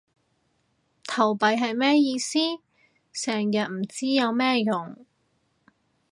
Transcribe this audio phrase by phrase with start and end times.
[1.03, 2.39] 投幣係咩意思？
[3.13, 5.05] 成日唔知有咩用